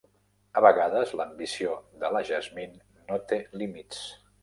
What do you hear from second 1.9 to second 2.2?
de